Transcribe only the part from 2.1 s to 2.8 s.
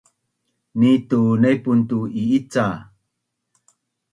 i’ica?